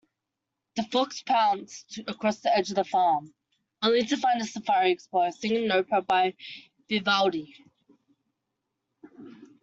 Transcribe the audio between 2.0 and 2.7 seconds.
across the edge